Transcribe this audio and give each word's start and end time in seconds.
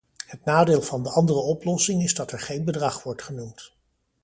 Het 0.27 0.45
nadeel 0.45 0.81
van 0.81 1.03
de 1.03 1.09
andere 1.09 1.39
oplossing 1.39 2.03
is 2.03 2.13
dat 2.13 2.31
er 2.31 2.39
geen 2.39 2.65
bedrag 2.65 3.03
wordt 3.03 3.21
genoemd. 3.23 3.71